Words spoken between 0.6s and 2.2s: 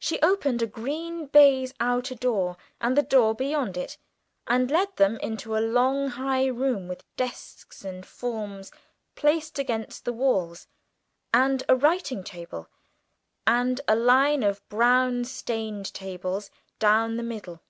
a green baize outer